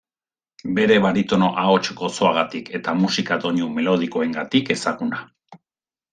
[0.77, 5.23] Bere baritono ahots gozoagatik eta musika-doinu melodikoengatik ezaguna.